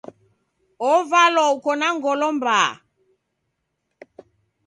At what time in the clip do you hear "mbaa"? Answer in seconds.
2.35-2.69